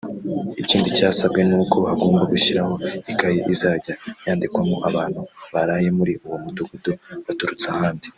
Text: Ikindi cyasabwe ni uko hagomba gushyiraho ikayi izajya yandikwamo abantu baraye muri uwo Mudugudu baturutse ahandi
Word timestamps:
Ikindi 0.61 0.89
cyasabwe 0.97 1.41
ni 1.47 1.55
uko 1.61 1.77
hagomba 1.89 2.21
gushyiraho 2.31 2.75
ikayi 3.11 3.39
izajya 3.53 3.93
yandikwamo 4.25 4.75
abantu 4.89 5.21
baraye 5.53 5.87
muri 5.97 6.13
uwo 6.25 6.37
Mudugudu 6.43 6.91
baturutse 7.27 7.65
ahandi 7.75 8.07